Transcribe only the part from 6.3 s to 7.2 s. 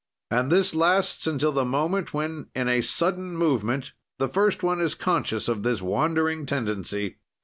tendency.